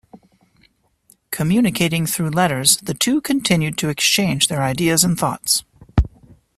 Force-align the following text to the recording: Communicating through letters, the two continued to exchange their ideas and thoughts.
Communicating 1.29 2.07
through 2.07 2.31
letters, 2.31 2.77
the 2.77 2.95
two 2.95 3.21
continued 3.21 3.77
to 3.77 3.89
exchange 3.89 4.47
their 4.47 4.63
ideas 4.63 5.03
and 5.03 5.15
thoughts. 5.15 5.63